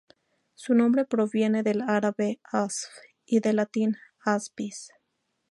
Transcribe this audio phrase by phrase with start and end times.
[0.55, 2.89] Su nombre proviene del árabe "Asf"
[3.23, 4.89] y del latín "Aspis".